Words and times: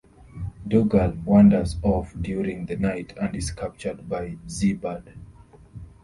Dougal 0.67 1.19
wanders 1.25 1.75
off 1.83 2.15
during 2.19 2.65
the 2.65 2.75
night 2.75 3.13
and 3.21 3.35
is 3.35 3.51
captured 3.51 4.09
by 4.09 4.35
Zeebad. 4.47 5.13